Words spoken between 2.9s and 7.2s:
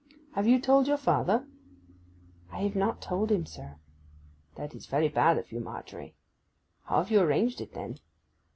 yet told him, sir.' 'That's very bad of you, Margery. How have you